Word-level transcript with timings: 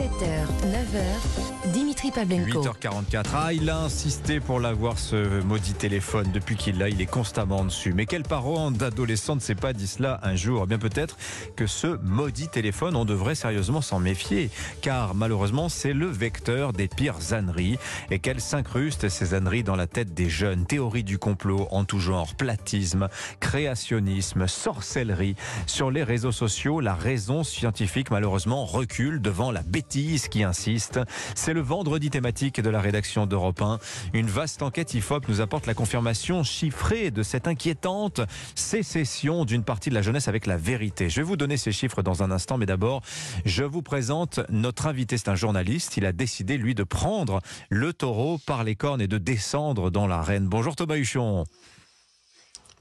7h, 0.00 0.46
9h, 0.64 1.72
Dimitri 1.74 2.10
Pavlenko. 2.10 2.62
8h44. 2.62 3.24
Ah, 3.34 3.52
il 3.52 3.68
a 3.68 3.80
insisté 3.80 4.40
pour 4.40 4.58
l'avoir 4.58 4.98
ce 4.98 5.42
maudit 5.42 5.74
téléphone. 5.74 6.30
Depuis 6.32 6.56
qu'il 6.56 6.78
l'a, 6.78 6.88
il 6.88 7.02
est 7.02 7.06
constamment 7.06 7.66
dessus. 7.66 7.92
Mais 7.92 8.06
quel 8.06 8.22
parent 8.22 8.70
d'adolescent 8.70 9.34
ne 9.34 9.40
s'est 9.40 9.54
pas 9.54 9.74
dit 9.74 9.86
cela 9.86 10.18
un 10.22 10.36
jour? 10.36 10.66
Bien 10.66 10.78
peut-être 10.78 11.18
que 11.54 11.66
ce 11.66 11.98
maudit 12.02 12.48
téléphone, 12.48 12.96
on 12.96 13.04
devrait 13.04 13.34
sérieusement 13.34 13.82
s'en 13.82 13.98
méfier. 13.98 14.48
Car 14.80 15.14
malheureusement, 15.14 15.68
c'est 15.68 15.92
le 15.92 16.06
vecteur 16.06 16.72
des 16.72 16.88
pires 16.88 17.34
âneries. 17.34 17.76
Et 18.10 18.20
qu'elles 18.20 18.40
s'incrustent, 18.40 19.10
ces 19.10 19.34
âneries, 19.34 19.64
dans 19.64 19.76
la 19.76 19.86
tête 19.86 20.14
des 20.14 20.30
jeunes. 20.30 20.64
Théorie 20.64 21.04
du 21.04 21.18
complot 21.18 21.68
en 21.72 21.84
tout 21.84 22.00
genre, 22.00 22.34
platisme, 22.36 23.08
créationnisme, 23.40 24.46
sorcellerie. 24.46 25.36
Sur 25.66 25.90
les 25.90 26.04
réseaux 26.04 26.32
sociaux, 26.32 26.80
la 26.80 26.94
raison 26.94 27.44
scientifique, 27.44 28.10
malheureusement, 28.10 28.64
recule 28.64 29.20
devant 29.20 29.50
la 29.50 29.60
bêtise 29.60 29.89
qui 29.90 30.44
insiste. 30.44 31.00
C'est 31.34 31.52
le 31.52 31.60
vendredi 31.60 32.10
thématique 32.10 32.60
de 32.60 32.70
la 32.70 32.80
rédaction 32.80 33.26
d'Europe 33.26 33.60
1. 33.60 33.80
Une 34.12 34.28
vaste 34.28 34.62
enquête 34.62 34.94
IFOP 34.94 35.28
nous 35.28 35.40
apporte 35.40 35.66
la 35.66 35.74
confirmation 35.74 36.44
chiffrée 36.44 37.10
de 37.10 37.24
cette 37.24 37.48
inquiétante 37.48 38.20
sécession 38.54 39.44
d'une 39.44 39.64
partie 39.64 39.90
de 39.90 39.96
la 39.96 40.02
jeunesse 40.02 40.28
avec 40.28 40.46
la 40.46 40.56
vérité. 40.56 41.10
Je 41.10 41.16
vais 41.16 41.24
vous 41.24 41.36
donner 41.36 41.56
ces 41.56 41.72
chiffres 41.72 42.02
dans 42.02 42.22
un 42.22 42.30
instant, 42.30 42.56
mais 42.56 42.66
d'abord, 42.66 43.02
je 43.44 43.64
vous 43.64 43.82
présente 43.82 44.38
notre 44.48 44.86
invité. 44.86 45.18
C'est 45.18 45.28
un 45.28 45.34
journaliste. 45.34 45.96
Il 45.96 46.06
a 46.06 46.12
décidé, 46.12 46.56
lui, 46.56 46.76
de 46.76 46.84
prendre 46.84 47.40
le 47.68 47.92
taureau 47.92 48.38
par 48.38 48.62
les 48.62 48.76
cornes 48.76 49.00
et 49.00 49.08
de 49.08 49.18
descendre 49.18 49.90
dans 49.90 50.06
l'arène. 50.06 50.46
Bonjour 50.46 50.76
Thomas 50.76 50.98
Huchon. 50.98 51.46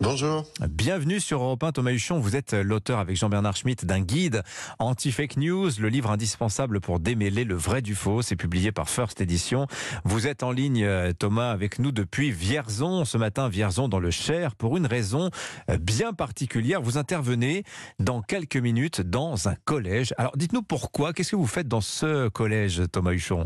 Bonjour. 0.01 0.45
Bienvenue 0.69 1.19
sur 1.19 1.43
Europe 1.43 1.61
1, 1.61 1.73
Thomas 1.73 1.91
Huchon. 1.91 2.19
Vous 2.19 2.37
êtes 2.37 2.53
l'auteur 2.53 2.99
avec 2.99 3.17
Jean-Bernard 3.17 3.57
Schmitt 3.57 3.85
d'un 3.85 3.99
guide 3.99 4.43
anti-fake 4.79 5.35
news, 5.35 5.69
le 5.77 5.89
livre 5.89 6.09
indispensable 6.09 6.79
pour 6.79 7.01
démêler 7.01 7.43
le 7.43 7.55
vrai 7.55 7.81
du 7.81 7.95
faux. 7.95 8.21
C'est 8.21 8.37
publié 8.37 8.71
par 8.71 8.89
First 8.89 9.19
Edition. 9.19 9.67
Vous 10.05 10.25
êtes 10.25 10.41
en 10.41 10.51
ligne, 10.51 10.85
euh, 10.85 11.11
Thomas, 11.11 11.51
avec 11.51 11.79
nous 11.79 11.91
depuis 11.91 12.31
Vierzon, 12.31 13.03
ce 13.03 13.17
matin, 13.17 13.49
Vierzon 13.49 13.89
dans 13.89 13.99
le 13.99 14.09
Cher, 14.09 14.55
pour 14.55 14.77
une 14.77 14.85
raison 14.85 15.31
euh, 15.69 15.77
bien 15.77 16.13
particulière. 16.13 16.81
Vous 16.81 16.97
intervenez 16.97 17.65
dans 17.99 18.21
quelques 18.21 18.55
minutes 18.55 19.01
dans 19.01 19.49
un 19.49 19.55
collège. 19.65 20.13
Alors 20.17 20.37
dites-nous 20.37 20.63
pourquoi, 20.63 21.11
qu'est-ce 21.11 21.31
que 21.31 21.35
vous 21.35 21.45
faites 21.45 21.67
dans 21.67 21.81
ce 21.81 22.29
collège, 22.29 22.83
Thomas 22.89 23.11
Huchon? 23.11 23.45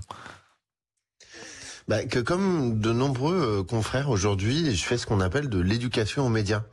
Bah, 1.87 2.03
que 2.05 2.19
comme 2.19 2.79
de 2.79 2.93
nombreux 2.93 3.59
euh, 3.59 3.63
confrères 3.63 4.09
aujourd'hui, 4.09 4.75
je 4.75 4.83
fais 4.83 4.97
ce 4.97 5.05
qu'on 5.05 5.19
appelle 5.19 5.49
de 5.49 5.59
l'éducation 5.59 6.25
aux 6.25 6.29
médias, 6.29 6.63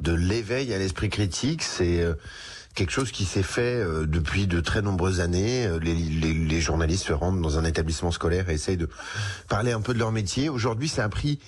de 0.00 0.12
l'éveil 0.12 0.72
à 0.72 0.78
l'esprit 0.78 1.08
critique. 1.08 1.62
C'est 1.62 2.00
euh, 2.00 2.14
quelque 2.74 2.92
chose 2.92 3.10
qui 3.10 3.24
s'est 3.24 3.42
fait 3.42 3.74
euh, 3.74 4.06
depuis 4.06 4.46
de 4.46 4.60
très 4.60 4.80
nombreuses 4.80 5.20
années. 5.20 5.68
Les, 5.82 5.94
les, 5.94 6.34
les, 6.34 6.60
journalistes 6.60 7.06
se 7.06 7.12
rendent 7.12 7.42
dans 7.42 7.58
un 7.58 7.64
établissement 7.64 8.12
scolaire 8.12 8.48
et 8.48 8.54
essayent 8.54 8.76
de 8.76 8.88
parler 9.48 9.72
un 9.72 9.80
peu 9.80 9.92
de 9.92 9.98
leur 9.98 10.12
métier. 10.12 10.48
Aujourd'hui, 10.48 10.88
ça 10.88 11.04
a 11.04 11.08
pris 11.08 11.40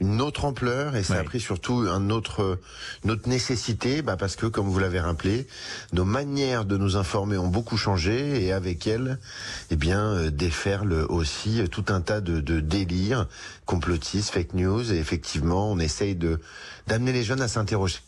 une 0.00 0.20
autre 0.20 0.44
ampleur 0.44 0.96
et 0.96 1.02
ça 1.02 1.18
a 1.18 1.24
pris 1.24 1.40
surtout 1.40 1.86
un 1.90 2.10
autre, 2.10 2.58
une 3.04 3.12
autre 3.12 3.28
nécessité, 3.28 4.02
bah 4.02 4.16
parce 4.16 4.36
que 4.36 4.46
comme 4.46 4.68
vous 4.68 4.78
l'avez 4.78 5.00
rappelé, 5.00 5.46
nos 5.92 6.04
manières 6.04 6.64
de 6.64 6.76
nous 6.76 6.96
informer 6.96 7.38
ont 7.38 7.48
beaucoup 7.48 7.76
changé 7.76 8.44
et 8.44 8.52
avec 8.52 8.86
elles, 8.86 9.18
eh 9.70 9.76
bien, 9.76 10.00
euh, 10.00 10.30
déferle 10.30 10.92
aussi 11.08 11.62
tout 11.70 11.84
un 11.88 12.00
tas 12.00 12.20
de, 12.20 12.40
de 12.40 12.60
délires 12.60 13.26
complotistes, 13.66 14.30
fake 14.30 14.54
news 14.54 14.92
et 14.92 14.96
effectivement, 14.96 15.70
on 15.70 15.78
essaye 15.78 16.14
de 16.16 16.40
d'amener 16.86 17.12
les 17.12 17.22
jeunes 17.22 17.40
à 17.40 17.48
s'interroger 17.48 18.00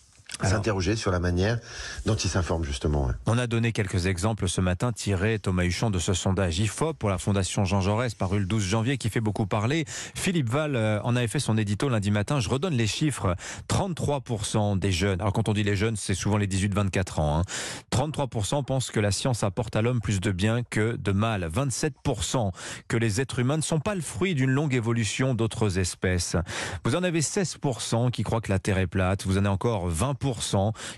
s'interroger 0.43 0.97
sur 0.97 1.11
la 1.11 1.21
manière 1.21 1.59
dont 2.05 2.15
ils 2.15 2.29
s'informent 2.29 2.65
justement. 2.65 3.11
On 3.27 3.39
a 3.39 3.47
donné 3.47 3.73
quelques 3.73 4.07
exemples 4.07 4.49
ce 4.49 4.61
matin 4.61 4.93
tirés, 4.93 5.39
Thomas 5.39 5.65
Huchon, 5.65 5.91
de 5.91 5.99
ce 5.99 6.15
sondage 6.15 6.59
IFOP 6.59 6.95
pour 6.95 7.09
la 7.09 7.19
Fondation 7.19 7.65
Jean 7.65 7.81
Jaurès 7.81 8.15
paru 8.15 8.39
le 8.39 8.47
12 8.47 8.63
janvier 8.63 8.99
qui 8.99 9.09
fait 9.09 9.21
beaucoup 9.21 9.47
parler. 9.47 9.85
Philippe 10.15 10.51
Val 10.51 10.77
euh, 10.77 11.01
en 11.03 11.17
avait 11.17 11.29
fait 11.29 11.39
son 11.39 11.57
édito 11.57 11.89
lundi 11.89 12.11
matin. 12.11 12.41
Je 12.41 12.49
redonne 12.49 12.75
les 12.75 12.87
chiffres. 12.87 13.35
33% 13.69 14.79
des 14.79 14.93
jeunes, 14.93 15.21
alors 15.21 15.33
quand 15.33 15.49
on 15.49 15.55
dit 15.55 15.63
les 15.63 15.77
jeunes, 15.77 15.97
c'est 15.97 16.15
souvent 16.15 16.37
les 16.37 16.47
18-24 16.47 17.21
ans, 17.21 17.39
hein. 17.39 17.43
33% 17.91 18.65
pensent 18.65 18.91
que 18.91 19.01
la 19.01 19.11
science 19.11 19.43
apporte 19.43 19.75
à 19.77 19.83
l'homme 19.83 20.01
plus 20.01 20.21
de 20.21 20.33
bien 20.33 20.63
que 20.63 20.97
de 20.97 21.13
mal. 21.13 21.49
27% 21.49 22.51
que 22.89 22.97
les 22.97 23.21
êtres 23.21 23.39
humains 23.39 23.57
ne 23.57 23.63
sont 23.63 23.81
pas 23.81 23.95
le 23.95 24.01
fruit 24.01 24.35
d'une 24.35 24.51
longue 24.51 24.75
évolution 24.75 25.35
d'autres 25.35 25.79
espèces. 25.79 26.37
Vous 26.85 26.95
en 26.95 27.03
avez 27.03 27.21
16% 27.21 28.11
qui 28.11 28.23
croient 28.23 28.41
que 28.41 28.51
la 28.51 28.59
Terre 28.59 28.79
est 28.79 28.87
plate. 28.87 29.25
Vous 29.25 29.37
en 29.39 29.45
avez 29.45 29.49
encore 29.49 29.91
20% 29.91 30.26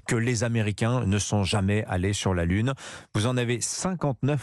que 0.06 0.16
les 0.16 0.44
Américains 0.44 1.04
ne 1.04 1.18
sont 1.18 1.44
jamais 1.44 1.84
allés 1.86 2.12
sur 2.12 2.34
la 2.34 2.44
Lune. 2.44 2.74
Vous 3.14 3.26
en 3.26 3.36
avez 3.36 3.58
59%, 3.58 4.38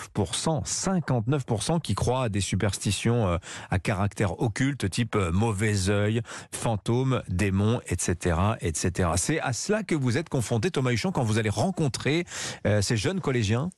59% 0.66 1.82
qui 1.82 1.96
croient 1.96 2.24
à 2.24 2.30
des 2.30 2.42
superstitions 2.42 3.28
euh, 3.28 3.38
à 3.70 3.80
caractère 3.80 4.40
occulte, 4.42 4.90
type 4.90 5.16
euh, 5.16 5.32
mauvais 5.32 5.90
œil, 5.90 6.22
fantôme, 6.52 7.22
démon, 7.28 7.82
etc., 7.88 8.38
etc. 8.62 9.10
C'est 9.16 9.40
à 9.40 9.54
cela 9.54 9.84
que 9.84 9.96
vous 9.96 10.18
êtes 10.18 10.30
confronté, 10.30 10.72
Thomas 10.72 10.92
Huchon, 10.92 11.12
quand 11.12 11.24
vous 11.24 11.38
allez 11.38 11.50
rencontrer 11.50 12.26
euh, 12.68 12.82
ces 12.82 12.98
jeunes 12.98 13.22
collégiens? 13.22 13.70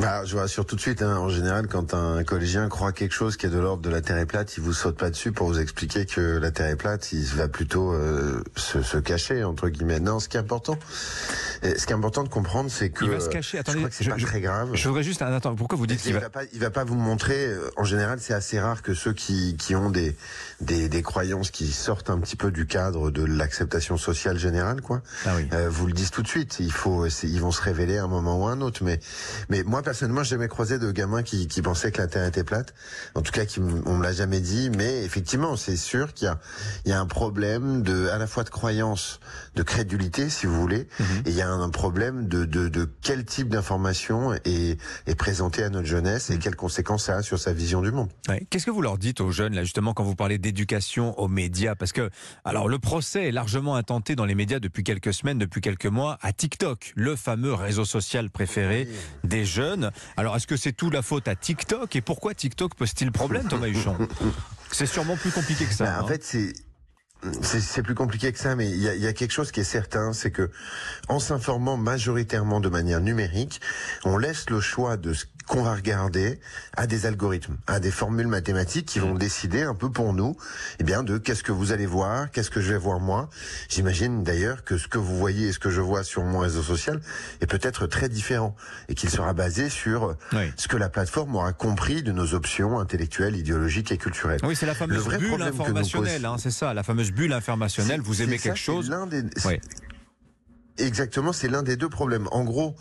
Bah, 0.00 0.24
je 0.24 0.32
vous 0.32 0.38
rassure 0.38 0.64
tout 0.64 0.76
de 0.76 0.80
suite, 0.80 1.02
hein, 1.02 1.16
en 1.18 1.28
général, 1.28 1.66
quand 1.68 1.94
un 1.94 2.24
collégien 2.24 2.68
croit 2.68 2.92
quelque 2.92 3.12
chose 3.12 3.36
qui 3.36 3.46
est 3.46 3.50
de 3.50 3.58
l'ordre 3.58 3.82
de 3.82 3.90
la 3.90 4.00
Terre 4.00 4.16
est 4.16 4.26
plate, 4.26 4.56
il 4.56 4.62
vous 4.62 4.72
saute 4.72 4.96
pas 4.96 5.10
dessus 5.10 5.32
pour 5.32 5.48
vous 5.48 5.60
expliquer 5.60 6.06
que 6.06 6.38
la 6.38 6.50
Terre 6.50 6.68
est 6.68 6.76
plate, 6.76 7.12
il 7.12 7.24
va 7.24 7.48
plutôt 7.48 7.92
euh, 7.92 8.42
se, 8.56 8.82
se, 8.82 8.96
cacher, 8.96 9.44
entre 9.44 9.68
guillemets. 9.68 10.00
Non, 10.00 10.18
ce 10.18 10.28
qui 10.28 10.36
est 10.36 10.40
important, 10.40 10.78
ce 11.62 11.86
qui 11.86 11.92
est 11.92 11.96
important 11.96 12.24
de 12.24 12.28
comprendre, 12.28 12.70
c'est 12.70 12.90
que... 12.90 13.04
Il 13.04 13.10
va 13.10 13.20
se 13.20 13.28
cacher, 13.28 13.58
attendez, 13.58 13.84
c'est 13.90 14.08
pas 14.08 14.16
très 14.16 14.40
grave. 14.40 14.70
Je 14.72 14.88
voudrais 14.88 15.02
juste... 15.02 15.20
Attends, 15.22 15.54
pourquoi 15.54 15.76
vous 15.76 15.86
dites 15.86 16.00
qu'il 16.00 16.14
va... 16.14 16.20
va... 16.20 16.30
pas, 16.30 16.44
il 16.52 16.60
va 16.60 16.70
pas 16.70 16.84
vous 16.84 16.94
montrer, 16.94 17.46
euh, 17.46 17.70
en 17.76 17.84
général, 17.84 18.18
c'est 18.20 18.34
assez 18.34 18.58
rare 18.58 18.82
que 18.82 18.94
ceux 18.94 19.12
qui, 19.12 19.56
qui 19.58 19.74
ont 19.74 19.90
des, 19.90 20.16
des, 20.60 20.88
des 20.88 21.02
croyances 21.02 21.50
qui 21.50 21.66
sortent 21.72 22.10
un 22.10 22.18
petit 22.18 22.36
peu 22.36 22.50
du 22.50 22.66
cadre 22.66 23.10
de 23.10 23.24
l'acceptation 23.24 23.98
sociale 23.98 24.38
générale, 24.38 24.80
quoi, 24.80 25.02
ah 25.26 25.32
oui. 25.36 25.48
euh, 25.52 25.68
vous 25.70 25.86
le 25.86 25.92
disent 25.92 26.10
tout 26.10 26.22
de 26.22 26.28
suite. 26.28 26.56
Il 26.60 26.72
faut, 26.72 27.06
ils 27.06 27.40
vont 27.40 27.50
se 27.52 27.60
révéler 27.62 27.98
à 27.98 28.04
un 28.04 28.08
moment 28.08 28.42
ou 28.42 28.48
à 28.48 28.52
un 28.52 28.60
autre. 28.62 28.82
Mais, 28.82 28.98
mais 29.48 29.62
moi, 29.62 29.82
personnellement, 29.90 30.22
j'ai 30.22 30.36
jamais 30.36 30.46
croisé 30.46 30.78
de 30.78 30.92
gamins 30.92 31.24
qui, 31.24 31.48
qui 31.48 31.62
pensaient 31.62 31.90
que 31.90 32.00
la 32.00 32.06
Terre 32.06 32.24
était 32.24 32.44
plate. 32.44 32.74
En 33.16 33.22
tout 33.22 33.32
cas, 33.32 33.44
qui, 33.44 33.58
on 33.58 33.96
me 33.96 34.04
l'a 34.04 34.12
jamais 34.12 34.38
dit. 34.40 34.70
Mais 34.70 35.02
effectivement, 35.04 35.56
c'est 35.56 35.76
sûr 35.76 36.14
qu'il 36.14 36.26
y 36.26 36.28
a, 36.28 36.38
il 36.84 36.90
y 36.90 36.92
a 36.92 37.00
un 37.00 37.06
problème 37.06 37.82
de, 37.82 38.06
à 38.08 38.18
la 38.18 38.28
fois 38.28 38.44
de 38.44 38.50
croyance, 38.50 39.18
de 39.56 39.64
crédulité, 39.64 40.30
si 40.30 40.46
vous 40.46 40.60
voulez, 40.60 40.86
mm 41.00 41.02
-hmm. 41.02 41.26
et 41.26 41.30
il 41.30 41.34
y 41.34 41.42
a 41.42 41.50
un 41.50 41.70
problème 41.70 42.28
de, 42.28 42.44
de, 42.44 42.68
de 42.68 42.88
quel 43.02 43.24
type 43.24 43.48
d'information 43.48 44.32
est, 44.44 44.78
est 45.10 45.18
présenté 45.24 45.64
à 45.64 45.70
notre 45.70 45.88
jeunesse 45.88 46.30
et 46.30 46.38
quelles 46.38 46.60
conséquences 46.66 47.04
ça 47.06 47.16
a 47.16 47.22
sur 47.22 47.38
sa 47.40 47.52
vision 47.52 47.82
du 47.82 47.90
monde. 47.90 48.10
Ouais. 48.28 48.46
Qu'est-ce 48.48 48.66
que 48.66 48.70
vous 48.70 48.82
leur 48.88 48.96
dites 49.06 49.20
aux 49.20 49.32
jeunes, 49.32 49.54
là, 49.56 49.64
justement, 49.64 49.92
quand 49.92 50.04
vous 50.04 50.14
parlez 50.14 50.38
d'éducation 50.38 51.18
aux 51.18 51.30
médias? 51.42 51.74
Parce 51.74 51.92
que, 51.92 52.10
alors, 52.44 52.68
le 52.68 52.78
procès 52.78 53.22
est 53.28 53.32
largement 53.42 53.74
intenté 53.82 54.14
dans 54.14 54.28
les 54.30 54.36
médias 54.36 54.60
depuis 54.60 54.84
quelques 54.84 55.12
semaines, 55.18 55.38
depuis 55.46 55.62
quelques 55.68 55.90
mois, 55.98 56.12
à 56.22 56.32
TikTok, 56.32 56.92
le 56.94 57.16
fameux 57.16 57.54
réseau 57.54 57.84
social 57.84 58.30
préféré 58.30 58.80
oui. 58.88 59.28
des 59.34 59.44
jeunes. 59.44 59.69
Alors, 60.16 60.36
est-ce 60.36 60.46
que 60.46 60.56
c'est 60.56 60.72
tout 60.72 60.90
la 60.90 61.02
faute 61.02 61.28
à 61.28 61.34
TikTok? 61.34 61.94
Et 61.96 62.00
pourquoi 62.00 62.34
TikTok 62.34 62.74
pose-t-il 62.74 63.12
problème, 63.12 63.48
Thomas 63.48 63.68
Huchon? 63.68 63.96
C'est 64.72 64.86
sûrement 64.86 65.16
plus 65.16 65.32
compliqué 65.32 65.64
que 65.66 65.74
ça. 65.74 65.84
Ben, 65.84 66.00
en 66.00 66.04
hein. 66.04 66.08
fait, 66.08 66.22
c'est 66.22 66.52
c'est 67.42 67.82
plus 67.82 67.94
compliqué 67.94 68.32
que 68.32 68.38
ça, 68.38 68.56
mais 68.56 68.68
il 68.68 68.80
y 68.80 68.88
a, 68.88 68.94
y 68.94 69.06
a, 69.06 69.12
quelque 69.12 69.32
chose 69.32 69.52
qui 69.52 69.60
est 69.60 69.64
certain, 69.64 70.12
c'est 70.12 70.30
que 70.30 70.50
en 71.08 71.18
s'informant 71.18 71.76
majoritairement 71.76 72.60
de 72.60 72.68
manière 72.68 73.00
numérique, 73.00 73.60
on 74.04 74.16
laisse 74.16 74.48
le 74.48 74.60
choix 74.60 74.96
de 74.96 75.12
ce 75.12 75.26
qu'on 75.50 75.62
va 75.64 75.74
regarder 75.74 76.38
à 76.76 76.86
des 76.86 77.06
algorithmes, 77.06 77.56
à 77.66 77.80
des 77.80 77.90
formules 77.90 78.28
mathématiques 78.28 78.86
qui 78.86 79.00
vont 79.00 79.14
décider 79.14 79.62
un 79.62 79.74
peu 79.74 79.90
pour 79.90 80.12
nous, 80.12 80.36
eh 80.78 80.84
bien, 80.84 81.02
de 81.02 81.18
qu'est-ce 81.18 81.42
que 81.42 81.50
vous 81.50 81.72
allez 81.72 81.86
voir, 81.86 82.30
qu'est-ce 82.30 82.50
que 82.50 82.60
je 82.60 82.72
vais 82.72 82.78
voir 82.78 83.00
moi. 83.00 83.28
J'imagine 83.68 84.22
d'ailleurs 84.22 84.62
que 84.62 84.78
ce 84.78 84.86
que 84.86 84.96
vous 84.96 85.18
voyez 85.18 85.48
et 85.48 85.52
ce 85.52 85.58
que 85.58 85.70
je 85.70 85.80
vois 85.80 86.04
sur 86.04 86.22
mon 86.22 86.38
réseau 86.38 86.62
social 86.62 87.00
est 87.40 87.46
peut-être 87.46 87.88
très 87.88 88.08
différent 88.08 88.54
et 88.88 88.94
qu'il 88.94 89.10
sera 89.10 89.32
basé 89.32 89.70
sur 89.70 90.14
oui. 90.32 90.52
ce 90.56 90.68
que 90.68 90.76
la 90.76 90.88
plateforme 90.88 91.34
aura 91.34 91.52
compris 91.52 92.04
de 92.04 92.12
nos 92.12 92.34
options 92.34 92.78
intellectuelles, 92.78 93.34
idéologiques 93.34 93.90
et 93.90 93.98
culturelles. 93.98 94.40
Oui, 94.44 94.54
c'est 94.54 94.66
la 94.66 94.74
fameuse 94.74 95.08
bulle 95.08 95.42
informationnelle, 95.42 96.26
hein, 96.26 96.36
c'est 96.38 96.52
ça, 96.52 96.72
la 96.74 96.84
fameuse 96.84 97.09
bulle 97.12 97.32
informationnelle. 97.32 98.00
Vous 98.00 98.22
aimez 98.22 98.38
quelque 98.38 98.58
ça, 98.58 98.64
chose 98.64 98.90
des... 99.10 99.22
oui. 99.44 99.60
Exactement, 100.78 101.32
c'est 101.32 101.48
l'un 101.48 101.62
des 101.62 101.76
deux 101.76 101.88
problèmes. 101.88 102.26
En 102.30 102.44
gros, 102.44 102.74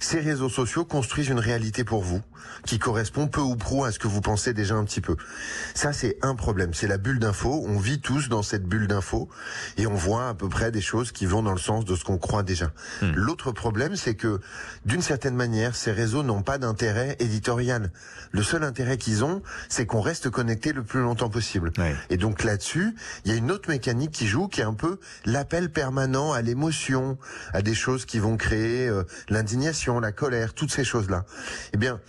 ces 0.00 0.20
réseaux 0.20 0.48
sociaux 0.48 0.84
construisent 0.84 1.28
une 1.28 1.40
réalité 1.40 1.84
pour 1.84 2.02
vous 2.02 2.22
qui 2.64 2.78
correspond 2.78 3.28
peu 3.28 3.40
ou 3.40 3.56
prou 3.56 3.84
à 3.84 3.92
ce 3.92 3.98
que 3.98 4.08
vous 4.08 4.20
pensez 4.20 4.52
déjà 4.52 4.74
un 4.74 4.84
petit 4.84 5.00
peu. 5.00 5.16
Ça, 5.74 5.92
c'est 5.92 6.18
un 6.22 6.34
problème. 6.34 6.74
C'est 6.74 6.88
la 6.88 6.98
bulle 6.98 7.18
d'info. 7.18 7.64
On 7.66 7.78
vit 7.78 8.00
tous 8.00 8.28
dans 8.28 8.42
cette 8.42 8.64
bulle 8.64 8.88
d'info 8.88 9.28
et 9.76 9.86
on 9.86 9.94
voit 9.94 10.28
à 10.28 10.34
peu 10.34 10.48
près 10.48 10.70
des 10.70 10.80
choses 10.80 11.12
qui 11.12 11.26
vont 11.26 11.42
dans 11.42 11.52
le 11.52 11.58
sens 11.58 11.84
de 11.84 11.94
ce 11.94 12.04
qu'on 12.04 12.18
croit 12.18 12.42
déjà. 12.42 12.72
Hmm. 13.02 13.06
Mmh. 13.06 13.12
L'autre 13.14 13.52
problème, 13.52 13.96
c'est 13.96 14.14
que 14.14 14.40
d'une 14.84 15.02
certaine 15.02 15.36
manière, 15.36 15.76
ces 15.76 15.92
réseaux 15.92 16.22
n'ont 16.22 16.42
pas 16.42 16.58
d'intérêt 16.58 17.16
éditorial. 17.20 17.92
Le 18.32 18.42
seul 18.42 18.64
intérêt 18.64 18.98
qu'ils 18.98 19.24
ont, 19.24 19.42
c'est 19.68 19.86
qu'on 19.86 20.00
reste 20.00 20.28
connecté 20.30 20.72
le 20.72 20.82
plus 20.82 21.00
longtemps 21.00 21.30
possible. 21.30 21.72
Et 22.10 22.16
donc 22.16 22.42
là-dessus, 22.42 22.94
il 23.24 23.30
y 23.30 23.34
a 23.34 23.38
une 23.38 23.50
autre 23.50 23.68
mécanique 23.68 24.10
qui 24.10 24.26
joue, 24.26 24.48
qui 24.48 24.60
est 24.60 24.64
un 24.64 24.74
peu 24.74 24.98
l'appel 25.24 25.70
permanent 25.70 26.32
à 26.32 26.42
l'émotion, 26.42 27.16
à 27.52 27.62
des 27.62 27.74
choses 27.74 28.04
qui 28.04 28.18
vont 28.18 28.36
créer 28.36 28.88
euh, 28.88 29.04
l'indignation 29.28 29.85
la 30.00 30.12
colère, 30.12 30.54
toutes 30.54 30.70
ces 30.70 30.84
choses-là. 30.84 31.24
Eh 31.72 31.76
bien, 31.76 32.00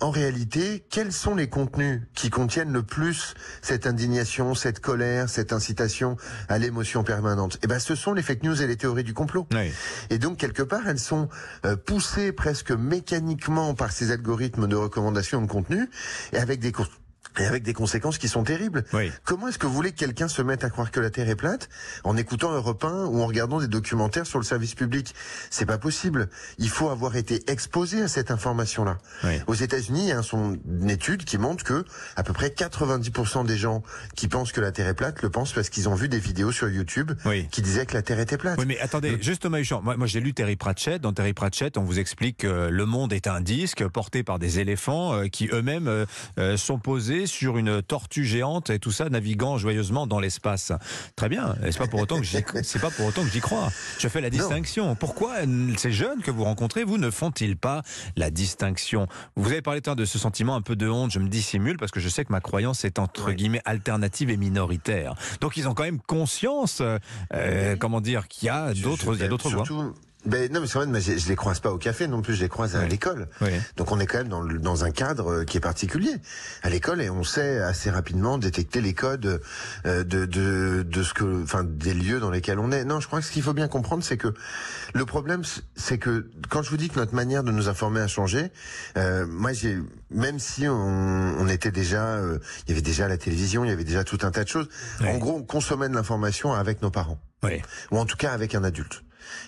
en 0.00 0.10
réalité, 0.10 0.84
quels 0.90 1.12
sont 1.12 1.36
les 1.36 1.48
contenus 1.48 2.02
qui 2.14 2.28
contiennent 2.28 2.72
le 2.72 2.82
plus 2.82 3.34
cette 3.62 3.86
indignation, 3.86 4.54
cette 4.54 4.80
colère, 4.80 5.28
cette 5.28 5.52
incitation 5.52 6.16
à 6.48 6.58
l'émotion 6.58 7.04
permanente? 7.04 7.58
Eh 7.62 7.66
ben, 7.68 7.78
ce 7.78 7.94
sont 7.94 8.12
les 8.12 8.22
fake 8.22 8.42
news 8.42 8.60
et 8.60 8.66
les 8.66 8.76
théories 8.76 9.04
du 9.04 9.14
complot. 9.14 9.46
Oui. 9.52 9.72
Et 10.10 10.18
donc, 10.18 10.38
quelque 10.38 10.62
part, 10.62 10.88
elles 10.88 10.98
sont 10.98 11.28
euh, 11.64 11.76
poussées 11.76 12.32
presque 12.32 12.72
mécaniquement 12.72 13.74
par 13.74 13.92
ces 13.92 14.10
algorithmes 14.10 14.66
de 14.66 14.76
recommandation 14.76 15.40
de 15.40 15.46
contenu 15.46 15.88
et 16.32 16.38
avec 16.38 16.58
des 16.58 16.72
cours 16.72 16.88
et 17.38 17.46
avec 17.46 17.62
des 17.62 17.72
conséquences 17.72 18.18
qui 18.18 18.28
sont 18.28 18.44
terribles. 18.44 18.84
Oui. 18.92 19.10
Comment 19.24 19.48
est-ce 19.48 19.58
que 19.58 19.66
vous 19.66 19.74
voulez 19.74 19.92
que 19.92 19.98
quelqu'un 19.98 20.28
se 20.28 20.42
mette 20.42 20.64
à 20.64 20.70
croire 20.70 20.90
que 20.90 21.00
la 21.00 21.10
Terre 21.10 21.28
est 21.28 21.36
plate 21.36 21.68
en 22.04 22.16
écoutant 22.16 22.52
Europe 22.52 22.84
1 22.84 23.06
ou 23.06 23.20
en 23.22 23.26
regardant 23.26 23.60
des 23.60 23.68
documentaires 23.68 24.26
sur 24.26 24.38
le 24.38 24.44
service 24.44 24.74
public? 24.74 25.14
C'est 25.50 25.66
pas 25.66 25.78
possible. 25.78 26.28
Il 26.58 26.68
faut 26.68 26.90
avoir 26.90 27.16
été 27.16 27.42
exposé 27.50 28.02
à 28.02 28.08
cette 28.08 28.30
information-là. 28.30 28.98
Oui. 29.24 29.40
Aux 29.46 29.54
États-Unis, 29.54 30.02
il 30.04 30.08
y 30.08 30.12
a 30.12 30.20
une 30.32 30.90
étude 30.90 31.24
qui 31.24 31.38
montre 31.38 31.64
que 31.64 31.84
à 32.16 32.22
peu 32.22 32.32
près 32.32 32.48
90% 32.48 33.46
des 33.46 33.56
gens 33.56 33.82
qui 34.14 34.28
pensent 34.28 34.52
que 34.52 34.60
la 34.60 34.72
Terre 34.72 34.88
est 34.88 34.94
plate 34.94 35.22
le 35.22 35.30
pensent 35.30 35.52
parce 35.52 35.68
qu'ils 35.68 35.88
ont 35.88 35.94
vu 35.94 36.08
des 36.08 36.18
vidéos 36.18 36.52
sur 36.52 36.68
YouTube 36.68 37.12
Oui. 37.24 37.48
qui 37.50 37.62
disaient 37.62 37.86
que 37.86 37.94
la 37.94 38.02
Terre 38.02 38.20
était 38.20 38.38
plate. 38.38 38.58
Oui, 38.58 38.64
mais 38.66 38.78
attendez, 38.80 39.18
juste 39.20 39.42
Thomas 39.42 39.58
Huchon, 39.58 39.80
moi, 39.82 39.96
moi 39.96 40.06
j'ai 40.06 40.20
lu 40.20 40.34
Terry 40.34 40.56
Pratchett. 40.56 41.00
Dans 41.00 41.12
Terry 41.12 41.32
Pratchett, 41.32 41.76
on 41.76 41.84
vous 41.84 41.98
explique 41.98 42.38
que 42.38 42.68
le 42.68 42.86
monde 42.86 43.12
est 43.12 43.26
un 43.26 43.40
disque 43.40 43.86
porté 43.88 44.22
par 44.22 44.38
des 44.38 44.58
éléphants 44.60 45.14
euh, 45.14 45.26
qui 45.28 45.48
eux-mêmes 45.52 45.88
euh, 45.88 46.06
euh, 46.38 46.56
sont 46.56 46.78
posés 46.78 47.23
sur 47.26 47.58
une 47.58 47.82
tortue 47.82 48.24
géante 48.24 48.70
et 48.70 48.78
tout 48.78 48.90
ça 48.90 49.08
naviguant 49.08 49.56
joyeusement 49.58 50.06
dans 50.06 50.18
l'espace. 50.18 50.72
Très 51.14 51.28
bien. 51.28 51.54
C'est 51.70 51.78
pas 51.78 51.86
pour 51.86 52.00
autant 52.00 52.18
que 52.18 52.24
j'y, 52.24 52.38
c'est 52.62 52.80
pas 52.80 52.90
pour 52.90 53.06
autant 53.06 53.22
que 53.22 53.30
j'y 53.30 53.40
crois. 53.40 53.70
Je 53.98 54.08
fais 54.08 54.20
la 54.20 54.30
distinction. 54.30 54.94
Pourquoi 54.96 55.36
ces 55.76 55.92
jeunes 55.92 56.20
que 56.22 56.30
vous 56.30 56.44
rencontrez, 56.44 56.84
vous 56.84 56.98
ne 56.98 57.10
font-ils 57.10 57.56
pas 57.56 57.82
la 58.16 58.30
distinction? 58.30 59.06
Vous 59.36 59.50
avez 59.52 59.62
parlé 59.62 59.80
de 59.80 60.04
ce 60.04 60.18
sentiment 60.18 60.54
un 60.56 60.62
peu 60.62 60.76
de 60.76 60.88
honte. 60.88 61.10
Je 61.10 61.18
me 61.18 61.28
dissimule 61.28 61.76
parce 61.76 61.92
que 61.92 62.00
je 62.00 62.08
sais 62.08 62.24
que 62.24 62.32
ma 62.32 62.40
croyance 62.40 62.84
est 62.84 62.98
entre 62.98 63.28
Oui. 63.28 63.34
guillemets 63.36 63.60
alternative 63.64 64.30
et 64.30 64.36
minoritaire. 64.36 65.14
Donc 65.40 65.56
ils 65.56 65.68
ont 65.68 65.74
quand 65.74 65.82
même 65.82 66.00
conscience, 66.00 66.80
euh, 66.80 66.98
euh, 67.34 67.76
comment 67.76 68.00
dire, 68.00 68.28
qu'il 68.28 68.46
y 68.46 68.48
a 68.50 68.72
d'autres, 68.72 69.14
il 69.14 69.20
y 69.20 69.24
a 69.24 69.28
d'autres 69.28 69.50
voies. 69.50 69.64
Ben 70.26 70.50
non, 70.52 70.60
mais 70.60 70.66
c'est 70.66 70.78
vrai, 70.78 70.86
mais 70.86 71.00
je, 71.00 71.18
je 71.18 71.28
les 71.28 71.36
croise 71.36 71.60
pas 71.60 71.70
au 71.70 71.78
café 71.78 72.06
non 72.08 72.22
plus, 72.22 72.34
je 72.34 72.40
les 72.42 72.48
croise 72.48 72.76
à 72.76 72.86
l'école. 72.86 73.28
Oui. 73.42 73.50
Donc 73.76 73.92
on 73.92 74.00
est 74.00 74.06
quand 74.06 74.18
même 74.18 74.28
dans, 74.28 74.40
le- 74.40 74.58
dans 74.58 74.84
un 74.84 74.90
cadre 74.90 75.30
euh, 75.30 75.44
qui 75.44 75.56
est 75.58 75.60
particulier 75.60 76.14
à 76.62 76.70
l'école 76.70 77.02
et 77.02 77.10
on 77.10 77.24
sait 77.24 77.58
assez 77.60 77.90
rapidement 77.90 78.38
détecter 78.38 78.80
les 78.80 78.94
codes 78.94 79.40
euh, 79.86 80.02
de, 80.04 80.24
de, 80.24 80.82
de 80.88 81.02
ce 81.02 81.12
que, 81.14 81.42
enfin, 81.42 81.62
des 81.64 81.92
lieux 81.94 82.20
dans 82.20 82.30
lesquels 82.30 82.58
on 82.58 82.72
est. 82.72 82.84
Non, 82.84 83.00
je 83.00 83.06
crois 83.06 83.20
que 83.20 83.26
ce 83.26 83.32
qu'il 83.32 83.42
faut 83.42 83.52
bien 83.52 83.68
comprendre, 83.68 84.02
c'est 84.02 84.16
que 84.16 84.32
le 84.94 85.04
problème, 85.04 85.42
c'est 85.76 85.98
que 85.98 86.30
quand 86.48 86.62
je 86.62 86.70
vous 86.70 86.76
dis 86.78 86.88
que 86.88 86.98
notre 86.98 87.14
manière 87.14 87.42
de 87.44 87.50
nous 87.52 87.68
informer 87.68 88.00
a 88.00 88.08
changé, 88.08 88.50
euh, 88.96 89.26
moi 89.28 89.52
j'ai, 89.52 89.78
même 90.10 90.38
si 90.38 90.66
on, 90.68 90.74
on 91.38 91.48
était 91.48 91.70
déjà, 91.72 92.02
euh, 92.04 92.38
il 92.66 92.70
y 92.70 92.72
avait 92.72 92.82
déjà 92.82 93.08
la 93.08 93.18
télévision, 93.18 93.64
il 93.64 93.68
y 93.68 93.72
avait 93.72 93.84
déjà 93.84 94.04
tout 94.04 94.18
un 94.22 94.30
tas 94.30 94.44
de 94.44 94.48
choses. 94.48 94.68
En 95.14 95.18
gros, 95.18 95.36
on 95.36 95.42
consommait 95.42 95.88
de 95.88 95.94
l'information 95.94 96.52
avec 96.54 96.80
nos 96.82 96.90
parents 96.90 97.18
ou 97.90 97.98
en 97.98 98.06
tout 98.06 98.16
cas 98.16 98.32
avec 98.32 98.54
un 98.54 98.64
adulte. 98.64 99.02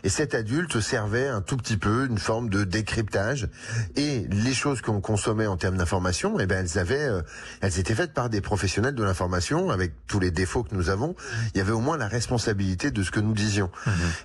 Et 0.05 0.08
cet 0.08 0.34
adulte 0.34 0.81
servait 0.81 1.28
un 1.28 1.40
tout 1.40 1.56
petit 1.56 1.76
peu 1.76 2.06
une 2.06 2.19
forme 2.19 2.49
de 2.49 2.64
décryptage. 2.64 3.49
Et 3.96 4.26
les 4.31 4.55
choses 4.55 4.81
qu'on 4.81 5.00
consommait 5.00 5.46
en 5.46 5.56
termes 5.56 5.76
d'information, 5.76 6.38
eh 6.38 6.46
ben 6.46 6.64
elles 6.64 6.78
avaient, 6.78 7.08
euh, 7.08 7.23
elles 7.61 7.78
étaient 7.78 7.94
faites 7.94 8.12
par 8.12 8.28
des 8.28 8.40
professionnels 8.40 8.94
de 8.94 9.05
l'information, 9.05 9.70
avec 9.70 9.93
tous 10.06 10.20
les 10.20 10.31
défauts 10.31 10.62
que 10.62 10.75
nous 10.75 10.90
avons. 10.90 11.14
Il 11.55 11.58
y 11.58 11.61
avait 11.61 11.73
au 11.73 11.81
moins 11.81 11.96
la 11.96 12.08
responsabilité 12.08 12.90
de 12.90 13.02
ce 13.02 13.11
que 13.11 13.20
nous 13.20 13.32
disions. 13.32 13.70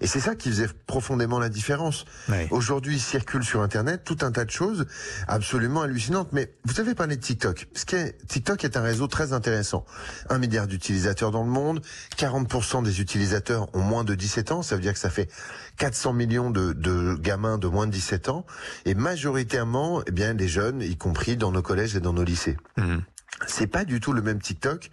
Et 0.01 0.07
c'est 0.07 0.19
ça 0.19 0.35
qui 0.35 0.49
faisait 0.49 0.67
profondément 0.87 1.39
la 1.39 1.49
différence. 1.49 2.05
Aujourd'hui, 2.49 2.95
il 2.95 3.01
circule 3.01 3.43
sur 3.43 3.61
Internet 3.61 4.01
tout 4.03 4.17
un 4.21 4.31
tas 4.31 4.45
de 4.45 4.51
choses 4.51 4.85
absolument 5.27 5.81
hallucinantes. 5.81 6.29
Mais 6.31 6.53
vous 6.65 6.79
avez 6.79 6.95
parlé 6.95 7.15
de 7.15 7.21
TikTok. 7.21 7.67
Ce 7.73 7.85
qui 7.85 7.95
est, 7.95 8.17
TikTok 8.27 8.63
est 8.63 8.77
un 8.77 8.81
réseau 8.81 9.07
très 9.07 9.33
intéressant. 9.33 9.85
Un 10.29 10.37
milliard 10.37 10.67
d'utilisateurs 10.67 11.31
dans 11.31 11.43
le 11.43 11.49
monde. 11.49 11.81
40% 12.17 12.83
des 12.83 13.01
utilisateurs 13.01 13.67
ont 13.75 13.81
moins 13.81 14.03
de 14.03 14.15
17 14.15 14.51
ans. 14.51 14.61
Ça 14.61 14.75
veut 14.75 14.81
dire 14.81 14.93
que 14.93 14.99
ça 14.99 15.09
fait 15.09 15.29
400 15.77 16.13
millions 16.13 16.49
de, 16.51 16.73
de 16.73 17.15
gamins 17.15 17.57
de 17.57 17.67
moins 17.67 17.87
de 17.87 17.91
17 17.91 18.29
ans. 18.29 18.45
Et 18.85 18.93
majoritairement, 18.93 20.01
eh 20.05 20.11
bien, 20.11 20.33
les 20.33 20.47
jeunes, 20.47 20.81
y 20.81 20.97
compris 20.97 21.37
dans 21.37 21.51
nos 21.51 21.61
collèges 21.61 21.95
et 21.95 21.99
dans 21.99 22.13
nos 22.13 22.23
lycées. 22.23 22.57
Mhm. 22.77 23.03
C'est 23.47 23.67
pas 23.67 23.85
du 23.85 23.99
tout 23.99 24.13
le 24.13 24.21
même 24.21 24.39
TikTok 24.39 24.91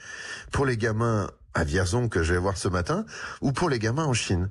pour 0.53 0.65
les 0.65 0.77
gamins 0.77 1.29
à 1.55 1.65
Vierzon 1.65 2.09
que 2.09 2.23
je 2.23 2.35
vais 2.35 2.39
voir 2.39 2.57
ce 2.57 2.69
matin 2.69 3.05
ou 3.41 3.53
pour 3.53 3.69
les 3.69 3.79
gamins 3.79 4.05
en 4.05 4.13
Chine. 4.13 4.51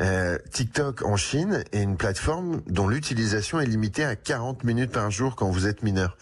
Euh, 0.00 0.38
TikTok 0.50 1.02
en 1.02 1.16
Chine 1.16 1.64
est 1.72 1.82
une 1.82 1.96
plateforme 1.96 2.62
dont 2.66 2.88
l'utilisation 2.88 3.60
est 3.60 3.66
limitée 3.66 4.04
à 4.04 4.16
40 4.16 4.64
minutes 4.64 4.92
par 4.92 5.10
jour 5.10 5.36
quand 5.36 5.50
vous 5.50 5.66
êtes 5.66 5.82
mineur. 5.82 6.16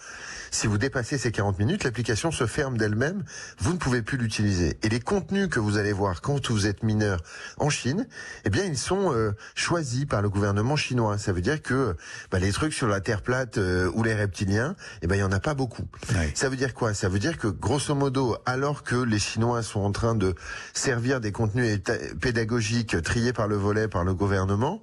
Si 0.57 0.65
vous 0.65 0.79
dépassez 0.79 1.19
ces 1.19 1.31
40 1.31 1.59
minutes, 1.59 1.83
l'application 1.83 2.31
se 2.31 2.47
ferme 2.47 2.79
d'elle-même, 2.79 3.23
vous 3.59 3.73
ne 3.73 3.77
pouvez 3.77 4.01
plus 4.01 4.17
l'utiliser. 4.17 4.79
Et 4.81 4.89
les 4.89 4.99
contenus 4.99 5.49
que 5.49 5.59
vous 5.59 5.77
allez 5.77 5.93
voir 5.93 6.19
quand 6.19 6.49
vous 6.49 6.65
êtes 6.65 6.81
mineur 6.81 7.19
en 7.59 7.69
Chine, 7.69 8.07
eh 8.43 8.49
bien 8.49 8.63
ils 8.63 8.75
sont 8.75 9.13
euh, 9.13 9.33
choisis 9.53 10.05
par 10.05 10.23
le 10.23 10.31
gouvernement 10.31 10.75
chinois. 10.75 11.19
Ça 11.19 11.31
veut 11.31 11.41
dire 11.41 11.61
que 11.61 11.95
bah, 12.31 12.39
les 12.39 12.51
trucs 12.51 12.73
sur 12.73 12.87
la 12.87 13.01
Terre 13.01 13.21
plate 13.21 13.59
euh, 13.59 13.91
ou 13.93 14.01
les 14.01 14.15
reptiliens, 14.15 14.75
eh 15.03 15.05
ben 15.05 15.13
il 15.13 15.19
y 15.19 15.23
en 15.23 15.31
a 15.31 15.39
pas 15.39 15.53
beaucoup. 15.53 15.87
Ouais. 16.15 16.31
Ça 16.33 16.49
veut 16.49 16.57
dire 16.57 16.73
quoi? 16.73 16.95
Ça 16.95 17.07
veut 17.07 17.19
dire 17.19 17.37
que 17.37 17.45
grosso 17.45 17.93
modo, 17.93 18.35
alors 18.47 18.81
que 18.81 18.95
les 18.95 19.19
Chinois 19.19 19.61
sont 19.61 19.81
en 19.81 19.91
train 19.91 20.15
de 20.15 20.33
servir 20.73 21.21
des 21.21 21.31
contenus 21.31 21.79
pédagogiques 22.19 22.99
triés 23.03 23.31
par 23.31 23.47
le 23.47 23.57
volet 23.57 23.87
par 23.87 24.03
le 24.03 24.15
gouvernement, 24.15 24.81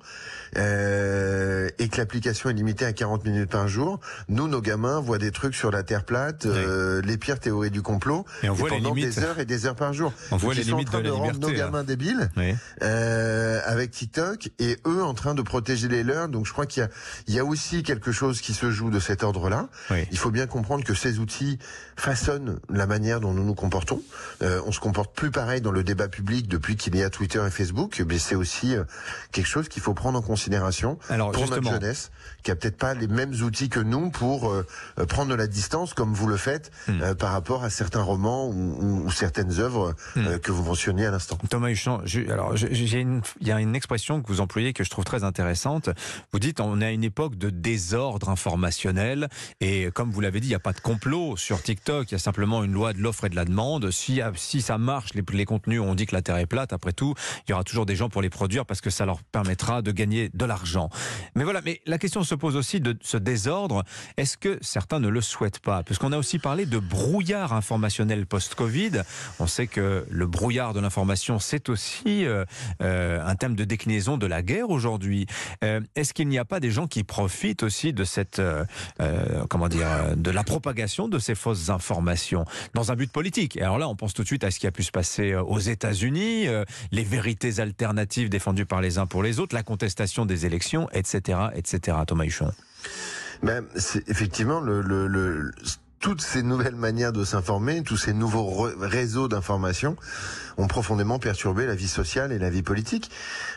euh, 0.57 1.69
et 1.79 1.89
que 1.89 1.97
l'application 1.97 2.51
est 2.51 2.53
limitée 2.53 2.85
à 2.85 2.93
40 2.93 3.25
minutes 3.25 3.51
par 3.51 3.67
jour, 3.67 3.99
nous, 4.29 4.47
nos 4.47 4.61
gamins, 4.61 5.01
voient 5.01 5.19
des 5.19 5.33
trucs 5.33 5.55
sur 5.55 5.64
la 5.71 5.83
Terre 5.83 6.05
plate, 6.05 6.47
euh, 6.47 7.01
les 7.03 7.17
pires 7.19 7.39
théories 7.41 7.71
du 7.71 7.83
complot, 7.83 8.25
Et 8.43 8.49
on 8.49 8.55
voit 8.55 8.71
les 8.71 8.77
pendant 8.77 8.95
limites. 8.95 9.15
des 9.17 9.25
heures 9.25 9.39
et 9.39 9.45
des 9.45 9.67
heures 9.67 9.75
par 9.77 9.93
jour. 9.93 10.13
On 10.31 10.37
voit 10.37 10.55
les 10.55 10.65
sont 10.65 10.77
en 10.77 10.85
train 10.85 11.01
de 11.03 11.11
rendre 11.11 11.39
nos 11.39 11.49
là. 11.49 11.55
gamins 11.55 11.85
débiles 11.85 12.31
Oui. 12.37 12.55
euh, 12.83 13.61
avec 13.65 13.91
TikTok 13.91 14.51
et 14.59 14.79
eux 14.87 15.03
en 15.03 15.15
train 15.15 15.35
de 15.35 15.43
protéger 15.43 15.89
les 15.89 16.03
leurs. 16.03 16.29
Donc 16.29 16.47
je 16.47 16.53
crois 16.53 16.67
qu'il 16.67 16.83
y 16.83 16.87
a, 16.87 16.89
il 17.27 17.35
y 17.35 17.39
a 17.39 17.45
aussi 17.45 17.83
quelque 17.83 18.13
chose 18.13 18.41
qui 18.41 18.55
se 18.55 18.71
joue 18.71 18.91
de 18.91 19.01
cet 19.01 19.23
ordre-là. 19.23 19.69
Oui. 19.91 20.07
Il 20.11 20.19
faut 20.19 20.31
bien 20.31 20.47
comprendre 20.47 20.85
que 20.85 20.95
ces 20.95 21.19
outils 21.19 21.59
façonnent 21.97 22.59
la 22.69 22.87
manière 22.87 23.21
dont 23.21 23.33
nous 23.33 23.45
nous 23.45 23.55
comportons. 23.55 24.03
Euh, 24.43 24.61
on 24.67 24.73
se 24.73 24.81
comporte 24.81 25.15
plus 25.15 25.31
pareil 25.31 25.61
dans 25.61 25.71
le 25.73 25.85
débat 25.85 26.09
public 26.09 26.49
depuis 26.49 26.77
qu'il 26.77 26.97
y 26.97 27.03
a 27.03 27.11
Twitter 27.11 27.43
et 27.47 27.51
Facebook. 27.51 28.03
Mais 28.09 28.19
c'est 28.19 28.35
aussi 28.35 28.77
euh, 28.77 28.85
quelque 29.33 29.47
chose 29.47 29.69
qu'il 29.69 29.83
faut 29.83 29.95
prendre 29.95 30.19
en 30.19 30.23
considération 30.23 30.99
Alors, 31.09 31.31
pour 31.33 31.43
justement. 31.43 31.71
notre 31.71 31.81
jeunesse, 31.83 32.11
qui 32.43 32.51
a 32.51 32.57
peut-être 32.57 32.77
pas 32.77 32.95
les 32.95 33.07
mêmes 33.09 33.33
outils 33.43 33.69
que 33.69 33.81
nous 33.81 34.11
pour 34.11 34.51
euh, 34.51 34.67
prendre 35.09 35.31
de 35.31 35.35
la 35.35 35.44
distance 35.47 35.95
comme 35.95 36.13
vous 36.15 36.27
le 36.27 36.37
faites 36.37 36.71
Hmm. 36.89 37.01
euh, 37.03 37.15
par 37.15 37.33
rapport 37.33 37.65
à 37.65 37.71
certains 37.71 38.03
romans 38.03 38.49
ou, 38.49 39.11
certaines 39.11 39.59
œuvres 39.61 39.95
Hmm. 40.17 40.27
euh, 40.27 40.39
que 40.39 40.53
vous 40.53 40.63
mentionniez 40.63 41.07
à 41.07 41.11
l'instant. 41.11 41.39
Thomas 41.51 41.71
Huchon, 41.71 42.01
je- 42.05 42.31
alors 42.31 42.55
il 42.57 43.47
y 43.49 43.53
a 43.53 43.61
une 43.61 43.75
expression 43.77 44.23
que 44.23 44.29
vous 44.29 44.41
employez 44.41 44.73
que 44.73 44.85
je 44.85 44.91
trouve 44.91 45.05
très 45.05 45.25
intéressante. 45.25 45.91
Vous 46.33 46.39
dites 46.39 46.61
on 46.61 46.81
est 46.81 46.87
à 46.87 46.91
une 46.93 47.05
époque 47.05 47.37
de 47.37 47.51
désordre 47.51 48.29
informationnel 48.31 49.29
et 49.61 49.91
comme 49.95 50.11
vous 50.11 50.21
l'avez 50.21 50.41
dit, 50.41 50.47
il 50.47 50.51
n'y 50.51 50.55
a 50.55 50.61
pas 50.61 50.73
de 50.73 50.81
complot 50.81 51.37
sur 51.37 51.63
TikTok. 51.63 52.11
Il 52.11 52.13
y 52.13 52.15
a 52.15 52.19
simplement 52.19 52.65
une 52.65 52.73
loi 52.73 52.93
de 52.93 52.99
l'offre 53.01 53.25
et 53.25 53.29
de 53.29 53.37
la 53.37 53.45
demande. 53.45 53.91
Si, 53.91 54.21
si 54.37 54.63
ça 54.63 54.79
marche, 54.79 55.15
les, 55.15 55.23
les 55.33 55.45
contenus, 55.45 55.81
on 55.81 55.95
dit 55.95 56.07
que 56.07 56.15
la 56.15 56.23
Terre 56.23 56.37
est 56.39 56.47
plate. 56.47 56.73
Après 56.73 56.93
tout, 56.93 57.15
il 57.47 57.51
y 57.51 57.55
aura 57.55 57.65
toujours 57.65 57.87
des 57.87 57.97
gens 57.97 58.09
pour 58.09 58.23
les 58.23 58.31
produire 58.31 58.65
parce 58.67 58.81
que 58.81 58.91
ça 58.91 59.05
leur 59.07 59.23
permettra 59.23 59.83
de 59.83 59.91
gagner 59.93 60.31
de 60.33 60.45
l'argent. 60.45 60.89
Mais 61.35 61.45
voilà. 61.45 61.61
Mais 61.65 61.81
la 61.87 61.99
question 61.99 62.23
se 62.25 62.35
pose 62.35 62.57
aussi 62.57 62.81
de 62.81 62.97
ce 63.03 63.17
désordre. 63.17 63.85
Est-ce 64.17 64.37
que 64.37 64.59
certains 64.61 65.01
ne 65.01 65.09
le 65.09 65.21
souhaitent 65.21 65.34
pas 65.63 65.83
Parce 65.83 65.99
qu'on 65.99 66.13
a 66.13 66.19
aussi 66.19 66.39
parlé 66.39 66.67
de 66.67 66.79
brouillard 66.79 67.53
informationnel 67.53 68.27
post-Covid. 68.27 69.03
On 69.39 69.47
sait 69.47 69.67
que 69.67 70.07
le 70.09 70.27
brouillard 70.27 70.75
de 70.75 70.81
l'information, 70.81 71.39
c'est 71.39 71.69
aussi 71.69 72.25
euh, 72.25 72.45
euh, 72.83 73.25
un 73.25 73.35
thème 73.35 73.55
de 73.55 73.65
déclinaison 73.65 74.17
de 74.17 74.27
la 74.27 74.43
guerre 74.43 74.71
aujourd'hui. 74.71 75.27
Euh, 75.63 75.81
Est-ce 75.97 76.15
qu'il 76.15 76.29
n'y 76.29 76.39
a 76.39 76.45
pas 76.45 76.61
des 76.61 76.71
gens 76.71 76.87
qui 76.87 77.05
profitent 77.05 77.63
aussi 77.63 77.93
de 77.93 78.05
cette, 78.05 78.41
comment 79.49 79.69
dire, 79.69 80.17
de 80.17 80.31
la 80.31 80.45
propagation 80.45 81.09
de 81.09 81.19
ces 81.19 81.35
fausses 81.35 81.71
informations 81.71 82.45
dans 82.75 82.93
un 82.93 82.97
but 82.97 83.11
politique? 83.11 83.57
Et 83.57 83.63
alors 83.63 83.79
là, 83.79 83.89
on 83.89 83.97
pense 83.97 84.15
tout 84.15 84.23
de 84.23 84.29
suite 84.29 84.45
à 84.45 84.51
ce 84.51 84.59
qui 84.59 84.67
a 84.67 84.73
pu 84.73 84.83
se 84.83 84.91
passer 84.91 85.35
aux 85.35 85.59
États-Unis, 85.59 86.47
les 86.93 87.05
vérités 87.05 87.61
alternatives 87.61 88.29
défendues 88.29 88.67
par 88.67 88.81
les 88.81 88.99
uns 88.99 89.07
pour 89.07 89.23
les 89.23 89.41
autres, 89.41 89.55
la 89.55 89.63
contestation 89.63 90.27
des 90.27 90.47
élections, 90.47 90.89
etc., 90.93 91.39
etc. 91.55 91.99
Thomas 92.07 92.25
Huchon. 92.25 92.53
Ben, 93.43 93.65
c'est 93.77 94.09
effectivement 94.09 94.61
le, 94.61 94.81
le, 94.81 95.07
le- 95.07 95.51
toutes 96.01 96.21
ces 96.21 96.43
nouvelles 96.43 96.75
manières 96.77 97.15
de 97.15 97.25
s'informer, 97.25 97.83
tous 97.83 97.97
ces 97.97 98.13
nouveaux 98.13 98.69
réseaux 98.79 99.27
d'information 99.27 99.97
ont 100.59 100.67
profondément 100.67 101.19
perturbé 101.19 101.65
la 101.67 101.75
vie 101.75 101.89
sociale 101.89 102.31
et 102.31 102.39
la 102.39 102.51
vie 102.51 102.63
politique. 102.63 103.11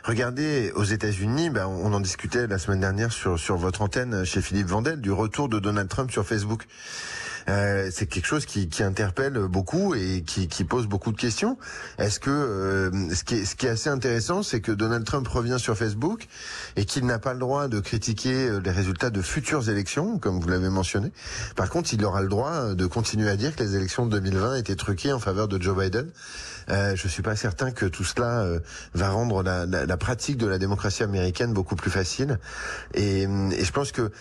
Regardez 0.05 0.72
aux 0.75 0.86
États-Unis, 0.86 1.50
ben, 1.50 1.67
on 1.67 1.91
en 1.93 2.00
discutait 2.00 2.48
la 2.48 2.57
semaine 2.57 2.79
dernière 2.79 3.12
sur 3.12 3.38
sur 3.38 3.57
votre 3.57 3.81
antenne 3.81 4.24
chez 4.24 4.41
Philippe 4.41 4.67
Vandel 4.67 5.01
du 5.01 5.12
retour 5.12 5.50
de 5.50 5.60
Donald 5.60 5.89
Trump 5.89 6.10
sur 6.10 6.25
Facebook. 6.25 6.67
Euh, 7.50 7.89
c'est 7.92 8.08
quelque 8.08 8.25
chose 8.25 8.46
qui, 8.46 8.70
qui, 8.70 8.84
interpelle 8.84 9.39
beaucoup 9.48 9.96
et 9.96 10.24
qui, 10.25 10.48
qui, 10.48 10.63
pose 10.63 10.88
beaucoup 10.88 11.12
de 11.12 11.18
questions. 11.18 11.58
Est-ce 11.98 12.20
que 12.20 12.30
euh, 12.30 13.13
ce, 13.13 13.24
qui 13.24 13.36
est, 13.36 13.46
ce 13.46 13.56
qui 13.56 13.66
est 13.66 13.70
assez 13.70 13.89
intéressant, 13.89 14.44
c'est 14.44 14.62
que 14.62 14.72
Donald 14.72 15.06
Trump 15.06 15.27
revient 15.27 15.58
sur 15.60 15.77
Facebook 15.77 16.27
et 16.75 16.86
qu'il 16.86 17.06
n'a 17.06 17.20
pas 17.20 17.34
le 17.34 17.39
droit 17.39 17.68
de 17.68 17.80
critiquer 17.80 18.48
euh, 18.48 18.60
les 18.60 18.72
résultats 18.72 19.10
de 19.10 19.22
futures 19.22 19.70
élections, 19.70 20.20
comme 20.20 20.39
vous 20.39 20.48
l'avez 20.50 20.70
mentionné. 20.70 21.12
Par 21.56 21.70
contre, 21.70 21.94
il 21.94 22.04
aura 22.04 22.22
le 22.22 22.27
droit 22.27 22.74
de 22.74 22.86
continuer 22.86 23.30
à 23.30 23.36
dire 23.36 23.56
que 23.56 23.63
les 23.63 23.75
élections 23.75 24.06
de 24.06 24.12
2020 24.20 24.56
étaient 24.56 24.75
truquées 24.75 25.13
en 25.13 25.20
faveur 25.20 25.48
de 25.48 25.62
Joe 25.62 25.77
Biden. 25.77 26.12
Euh, 26.70 26.96
je 26.96 27.08
suis 27.08 27.24
pas 27.24 27.36
certain 27.36 27.72
que 27.72 27.86
tout 27.86 28.04
cela 28.04 28.42
euh, 28.42 28.60
va 28.94 29.10
rendre 29.10 29.42
la, 29.42 29.66
la, 29.66 29.86
la, 29.86 29.98
pratique 29.98 30.38
de 30.38 30.48
la 30.48 30.58
démocratie 30.58 31.04
américaine 31.04 31.54
beaucoup 31.54 31.75
plus 31.75 31.92
facile. 31.92 32.39
Et, 32.94 33.24
et 33.24 33.63
je 33.63 33.72
pense 33.72 33.92
que 33.92 34.12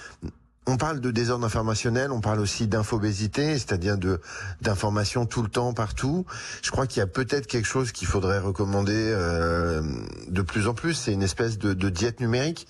on 0.67 0.77
parle 0.77 1.01
de 1.01 1.11
désordre 1.11 1.47
informationnel, 1.47 2.11
on 2.11 2.21
parle 2.21 2.41
aussi 2.41 2.67
d'infobésité, 2.67 3.53
c'est-à-dire 3.55 3.97
de 3.97 4.21
d'information 4.61 5.25
tout 5.27 5.43
le 5.43 5.49
temps, 5.49 5.73
partout. 5.73 6.27
Je 6.63 6.71
crois 6.71 6.87
qu'il 6.87 7.01
y 7.01 7.03
a 7.03 7.07
peut-être 7.07 7.47
quelque 7.47 7.67
chose 7.67 7.93
qu'il 7.93 8.09
faudrait 8.09 8.39
recommander 8.39 8.93
euh, 8.95 9.83
de 10.29 10.43
plus 10.43 10.67
en 10.67 10.75
plus. 10.75 10.95
C'est 10.95 11.13
une 11.13 11.23
espèce 11.23 11.59
de, 11.59 11.73
de, 11.73 11.89
diète 11.89 12.21
numérique, 12.21 12.67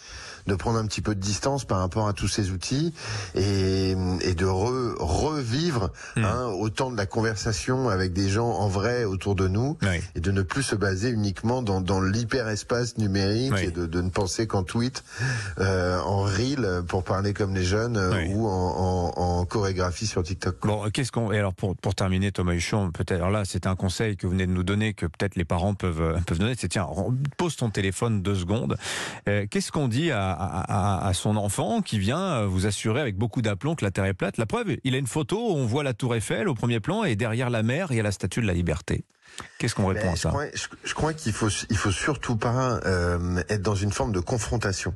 de 0.47 0.55
prendre 0.55 0.79
un 0.79 0.87
petit 0.87 1.01
peu 1.01 1.15
de 1.15 1.21
distance 1.21 1.65
par 1.65 1.79
rapport 1.79 2.07
à 2.07 2.13
tous 2.13 2.29
ces 2.29 2.51
outils 2.51 2.93
et, 3.35 3.97
et 4.21 4.35
de 4.35 4.47
re, 4.47 4.95
revivre 4.99 5.91
mmh. 6.17 6.25
hein, 6.25 6.47
autant 6.59 6.91
de 6.91 6.97
la 6.97 7.07
conversation 7.07 7.89
avec 7.89 8.13
des 8.13 8.29
gens 8.29 8.51
en 8.51 8.69
vrai 8.69 9.05
autour 9.05 9.35
de 9.35 9.49
nous 9.49 9.79
oui. 9.83 10.03
et 10.15 10.21
de 10.21 10.31
ne 10.31 10.43
plus 10.43 10.63
se 10.63 10.77
baser 10.77 11.11
uniquement 11.11 11.63
dans, 11.63 11.81
dans 11.81 12.01
l'hyperespace 12.01 12.99
numérique 12.99 13.53
oui. 13.55 13.65
et 13.65 13.71
de, 13.71 13.87
de, 13.87 14.01
ne 14.03 14.11
penser 14.11 14.47
qu'en 14.47 14.63
tweet, 14.63 15.03
euh, 15.59 15.99
en 16.01 16.23
reel 16.23 16.83
pour 16.87 17.03
parler 17.03 17.33
comme 17.33 17.55
les 17.55 17.65
jeunes 17.65 17.86
oui. 17.95 18.35
ou 18.35 18.47
en, 18.47 18.51
en, 18.51 19.13
en, 19.17 19.45
chorégraphie 19.45 20.07
sur 20.07 20.23
TikTok. 20.23 20.67
Bon, 20.67 20.89
qu'est-ce 20.91 21.13
qu'on 21.13 21.33
et 21.33 21.39
alors 21.39 21.55
pour 21.55 21.77
pour 21.77 21.95
terminer 21.95 22.33
Thomas 22.33 22.55
Huchon, 22.55 22.91
peut-être 22.91 23.29
là 23.29 23.45
c'est 23.45 23.67
un 23.67 23.77
conseil 23.77 24.17
que 24.17 24.27
vous 24.27 24.33
venez 24.33 24.47
de 24.47 24.53
nous 24.53 24.65
donner 24.65 24.95
que 24.95 25.07
peut-être 25.07 25.37
les 25.37 25.45
parents 25.45 25.75
peuvent 25.75 26.21
peuvent 26.27 26.39
donner, 26.39 26.55
c'est 26.57 26.69
tiens 26.69 26.87
pose 27.37 27.57
ton 27.57 27.71
téléphone 27.71 28.23
deux 28.23 28.35
secondes. 28.35 28.77
Euh, 29.29 29.47
qu'est-ce 29.51 29.73
qu'on 29.73 29.89
dit 29.89 30.11
à, 30.11 30.31
à, 30.31 31.07
à, 31.07 31.15
son 31.15 31.37
enfant 31.37 31.83
qui 31.83 31.99
vient 31.99 32.45
vous 32.47 32.67
assurer 32.67 33.01
avec 33.01 33.17
beaucoup 33.17 33.43
d'aplomb 33.43 33.75
que 33.75 33.85
la 33.85 33.91
Terre 33.91 34.05
est 34.07 34.15
plate? 34.15 34.39
La 34.39 34.47
preuve, 34.47 34.77
il 34.85 34.95
a 34.95 34.99
une 34.99 35.07
photo 35.07 35.37
où 35.39 35.57
on 35.57 35.67
voit 35.67 35.83
la 35.83 35.95
Tour 35.95 36.15
Eiffel 36.15 36.49
au 36.49 36.55
premier 36.55 36.81
plan 36.81 37.05
et 37.05 37.17
derrière 37.17 37.51
la 37.51 37.63
mer 37.63 37.89
il 37.91 37.97
y 37.97 38.01
a 38.01 38.03
la 38.03 38.13
Statue 38.13 38.41
de 38.41 38.47
la 38.47 38.55
Liberté. 38.55 39.05
Qu'est-ce 39.59 39.75
qu'on 39.75 39.87
répond 39.87 40.07
ben, 40.07 40.13
à 40.13 40.17
ça 40.17 40.29
Je 40.29 40.35
crois, 40.35 40.47
je, 40.55 40.67
je 40.85 40.95
crois 40.95 41.13
qu'il 41.15 41.33
faut, 41.33 41.49
il 41.71 41.77
faut 41.77 41.91
surtout 41.91 42.37
pas 42.37 42.81
euh, 42.85 43.43
être 43.49 43.63
dans 43.63 43.75
une 43.75 43.93
forme 43.93 44.13
de 44.13 44.21
confrontation. 44.21 44.95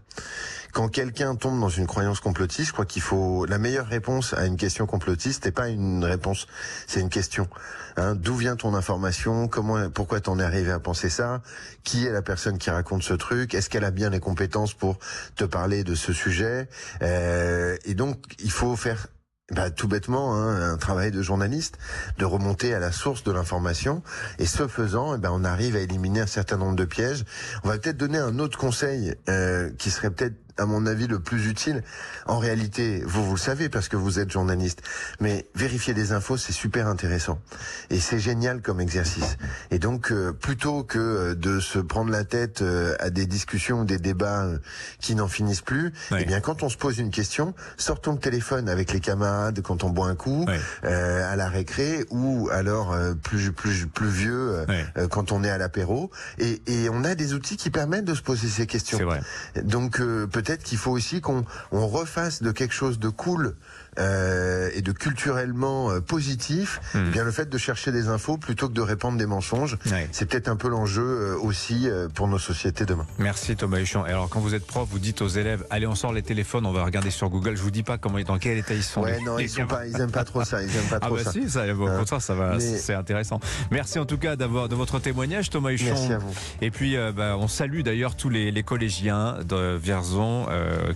Quand 0.73 0.89
quelqu'un 0.89 1.35
tombe 1.35 1.59
dans 1.59 1.69
une 1.69 1.87
croyance 1.87 2.21
complotiste, 2.21 2.69
je 2.69 2.73
crois 2.73 2.87
qu'il 2.87 3.03
faut 3.03 3.45
la 3.45 3.59
meilleure 3.59 3.89
réponse 3.89 4.35
à 4.35 4.47
une 4.47 4.57
question 4.57 4.87
complotiste 4.87 5.45
n'est 5.45 5.51
pas 5.51 5.69
une 5.69 6.05
réponse, 6.05 6.47
c'est 6.87 7.01
une 7.01 7.09
question. 7.09 7.49
Hein, 7.97 8.15
D'où 8.15 8.37
vient 8.37 8.55
ton 8.55 8.75
information? 8.75 9.49
Comment, 9.49 9.91
pourquoi 9.91 10.21
t'en 10.21 10.39
es 10.39 10.45
arrivé 10.45 10.71
à 10.71 10.79
penser 10.79 11.11
ça? 11.11 11.43
Qui 11.83 12.07
est 12.07 12.13
la 12.13 12.23
personne 12.23 12.59
qui 12.59 12.71
raconte 12.71 13.03
ce 13.03 13.15
truc? 13.15 13.53
Est-ce 13.55 13.69
qu'elle 13.69 13.85
a 13.85 13.91
bien 13.91 14.11
les 14.11 14.21
compétences 14.21 14.75
pour 14.75 14.99
te 15.35 15.45
parler 15.45 15.83
de 15.83 15.97
ce 15.97 16.13
sujet? 16.13 16.69
Euh, 17.03 17.77
Et 17.85 17.95
donc, 17.95 18.19
il 18.39 18.53
faut 18.53 18.77
faire 18.77 19.09
bah, 19.51 19.71
tout 19.71 19.89
bêtement, 19.89 20.37
hein, 20.37 20.73
un 20.73 20.77
travail 20.77 21.11
de 21.11 21.23
journaliste, 21.23 21.79
de 22.19 22.25
remonter 22.25 22.75
à 22.75 22.79
la 22.79 22.93
source 22.93 23.25
de 23.25 23.33
l'information. 23.33 24.03
Et 24.39 24.47
ce 24.47 24.69
faisant, 24.69 25.15
eh 25.15 25.19
ben, 25.19 25.31
on 25.33 25.45
arrive 25.45 25.77
à 25.77 25.81
éliminer 25.81 26.21
un 26.21 26.27
certain 26.27 26.57
nombre 26.57 26.77
de 26.77 26.85
pièges. 26.85 27.25
On 27.65 27.69
va 27.69 27.79
peut-être 27.79 27.97
donner 27.97 28.19
un 28.19 28.39
autre 28.39 28.59
conseil 28.59 29.15
euh, 29.29 29.71
qui 29.79 29.91
serait 29.91 30.11
peut-être 30.11 30.37
à 30.61 30.67
mon 30.67 30.87
avis, 30.87 31.07
le 31.07 31.21
plus 31.21 31.49
utile. 31.49 31.83
En 32.27 32.39
réalité, 32.39 33.03
vous, 33.07 33.25
vous 33.25 33.35
le 33.35 33.41
savez 33.41 33.69
parce 33.71 33.89
que 33.89 33.97
vous 33.97 34.19
êtes 34.19 34.31
journaliste, 34.31 34.83
mais 35.19 35.47
vérifier 35.55 35.95
des 35.95 36.13
infos, 36.13 36.37
c'est 36.37 36.53
super 36.53 36.87
intéressant. 36.87 37.41
Et 37.89 37.99
c'est 37.99 38.19
génial 38.19 38.61
comme 38.61 38.81
exercice. 38.81 39.39
Et 39.71 39.79
donc, 39.79 40.13
euh, 40.13 40.33
plutôt 40.33 40.85
que 40.85 41.33
de 41.33 41.61
se 41.61 41.79
prendre 41.79 42.11
la 42.11 42.25
tête 42.25 42.61
euh, 42.61 42.95
à 43.01 43.09
des 43.09 43.25
discussions 43.25 43.81
ou 43.81 43.85
des 43.85 43.99
débats 43.99 44.45
euh, 44.45 44.59
qui 45.01 45.15
n'en 45.15 45.29
finissent 45.29 45.63
plus, 45.63 45.95
oui. 46.11 46.19
eh 46.21 46.25
bien, 46.27 46.41
quand 46.41 46.63
on 46.63 46.69
se 46.69 46.77
pose 46.77 46.99
une 46.99 47.11
question, 47.11 47.55
sortons 47.79 48.13
le 48.13 48.19
téléphone 48.19 48.69
avec 48.69 48.93
les 48.93 49.01
camarades 49.01 49.63
quand 49.63 49.83
on 49.83 49.89
boit 49.89 50.09
un 50.09 50.15
coup, 50.15 50.45
oui. 50.47 50.55
à 50.85 51.37
la 51.37 51.49
récré, 51.49 52.05
ou 52.11 52.51
alors 52.53 52.95
plus, 53.23 53.53
plus, 53.53 53.87
plus 53.87 54.09
vieux 54.09 54.65
oui. 54.69 55.07
quand 55.09 55.33
on 55.33 55.43
est 55.43 55.51
à 55.51 55.57
l'apéro. 55.57 56.11
Et, 56.39 56.61
et, 56.67 56.89
on 56.91 57.05
a 57.05 57.15
des 57.15 57.33
outils 57.33 57.57
qui 57.57 57.71
permettent 57.71 58.05
de 58.05 58.15
se 58.15 58.23
poser 58.23 58.49
ces 58.49 58.67
questions. 58.67 58.99
C'est 58.99 59.05
vrai. 59.05 59.21
Donc, 59.63 59.99
peut-être 59.99 60.50
qu'il 60.59 60.79
faut 60.79 60.91
aussi 60.91 61.21
qu'on 61.21 61.45
on 61.73 61.87
refasse 61.87 62.43
de 62.43 62.53
quelque 62.53 62.75
chose 62.75 62.99
de 62.99 63.09
cool 63.09 63.57
euh, 63.99 64.71
et 64.75 64.83
de 64.83 64.93
culturellement 64.93 65.91
euh, 65.91 66.01
positif, 66.01 66.81
Hmm. 66.95 66.99
mmh. 66.99 67.05
eh 67.09 67.11
bien 67.11 67.25
le 67.25 67.31
fait 67.33 67.49
de 67.49 67.59
chercher 67.59 67.93
des 67.93 68.09
infos 68.09 68.37
plutôt 68.37 68.69
que 68.69 68.73
de 68.73 68.81
répandre 68.81 69.19
des 69.19 69.27
mensonges, 69.27 69.77
ouais. 69.91 70.09
c'est 70.13 70.27
peut-être 70.27 70.49
un 70.49 70.57
peu 70.57 70.69
l'enjeu 70.69 71.03
euh, 71.03 71.37
aussi 71.39 71.89
pour 72.15 72.29
nos 72.29 72.39
sociétés 72.39 72.85
demain. 72.87 73.07
Merci 73.19 73.57
Thomas 73.57 73.79
Huchon. 73.79 74.07
Et 74.07 74.11
alors 74.11 74.29
quand 74.29 74.41
vous 74.41 74.55
êtes 74.55 74.67
prof, 74.67 74.89
vous 74.91 74.99
dites 74.99 75.23
aux 75.23 75.29
élèves 75.29 75.65
allez 75.71 75.87
on 75.87 75.95
sort 75.95 76.13
les 76.13 76.23
téléphones, 76.23 76.67
on 76.67 76.73
va 76.73 76.85
regarder 76.85 77.11
sur 77.11 77.29
Google. 77.29 77.57
Je 77.57 77.63
vous 77.63 77.71
dis 77.71 77.83
pas 77.83 77.99
comment 77.99 78.21
dans 78.21 78.39
quel 78.39 78.59
état 78.59 78.75
ils 78.75 78.83
sont. 78.83 79.03
Ouais, 79.03 79.21
non, 79.21 79.39
ils 79.39 79.49
sont 79.49 79.67
pas, 79.67 79.87
ils 79.87 80.01
aiment 80.01 80.11
pas 80.11 80.25
trop 80.25 80.45
ça, 80.45 80.63
ils 80.63 80.75
aiment 80.77 80.85
pas 80.89 81.01
trop 81.01 81.15
ah 81.15 81.19
bah 81.19 81.25
ça. 81.25 81.33
Si, 81.33 81.49
ça 81.51 81.63
Hein. 81.63 82.21
ça 82.21 82.35
va, 82.35 82.55
Mais- 82.57 82.61
c'est 82.61 82.95
intéressant. 82.95 83.41
Merci 83.71 83.99
en 83.99 84.07
tout 84.07 84.19
cas 84.19 84.37
d'avoir 84.37 84.69
de 84.69 84.75
votre 84.75 84.99
témoignage, 84.99 85.51
Thomas 85.51 85.71
Huchon. 85.73 85.85
Merci 85.87 86.13
à 86.13 86.19
vous. 86.19 86.33
Et 86.61 86.71
puis, 86.71 86.97
bah, 87.17 87.37
on 87.39 87.49
salue 87.49 87.81
d'ailleurs 87.83 88.17
tous 88.17 88.29
les, 88.31 88.51
les 88.51 88.63
collégiens 88.63 89.39
de 89.45 89.77
Vierzon 89.77 90.47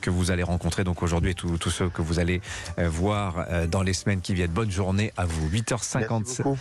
que 0.00 0.10
vous 0.10 0.30
allez 0.30 0.42
rencontrer 0.42 0.84
donc 0.84 1.02
aujourd'hui 1.02 1.30
et 1.30 1.34
tous 1.34 1.70
ceux 1.70 1.88
que 1.88 2.02
vous 2.02 2.18
allez 2.18 2.40
voir 2.88 3.46
euh, 3.50 3.66
dans 3.66 3.82
les 3.82 3.92
semaines 3.92 4.20
qui 4.20 4.34
viennent. 4.34 4.50
Bonne 4.50 4.70
journée 4.70 5.12
à 5.16 5.24
vous. 5.26 5.48
8h57. 5.48 6.06
Merci 6.10 6.42
beaucoup. 6.42 6.58